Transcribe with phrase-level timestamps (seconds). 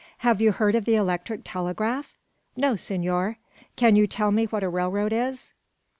[0.25, 2.17] "Have you heard of the electric telegraph?"
[2.57, 3.37] "No, senor."
[3.75, 5.51] "Can you tell me what a railroad is?"